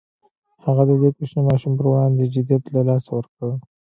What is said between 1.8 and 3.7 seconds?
وړاندې جديت له لاسه ورکړ.